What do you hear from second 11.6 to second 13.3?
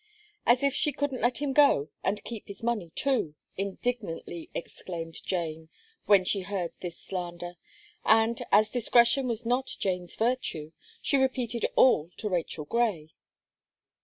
all to Rachel Gray.